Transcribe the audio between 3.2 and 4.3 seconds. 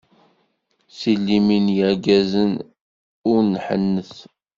ur nḥennet!